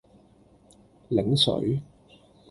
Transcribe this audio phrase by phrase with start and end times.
[1.11, 1.79] 檸水